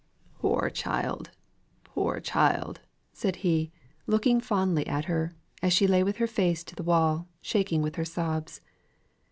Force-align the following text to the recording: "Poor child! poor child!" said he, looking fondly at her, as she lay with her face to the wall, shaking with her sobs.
"Poor 0.39 0.71
child! 0.71 1.29
poor 1.83 2.19
child!" 2.19 2.81
said 3.13 3.35
he, 3.45 3.71
looking 4.07 4.41
fondly 4.41 4.87
at 4.87 5.05
her, 5.05 5.35
as 5.61 5.73
she 5.73 5.85
lay 5.85 6.01
with 6.03 6.17
her 6.17 6.25
face 6.25 6.63
to 6.63 6.73
the 6.73 6.81
wall, 6.81 7.27
shaking 7.39 7.83
with 7.83 7.97
her 7.97 8.05
sobs. 8.05 8.61